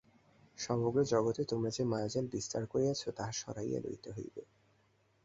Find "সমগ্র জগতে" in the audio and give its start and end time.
0.57-1.41